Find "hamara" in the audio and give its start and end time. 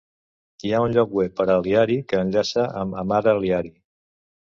3.03-3.35